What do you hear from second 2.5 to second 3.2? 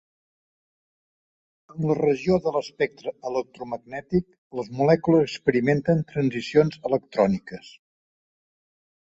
l'espectre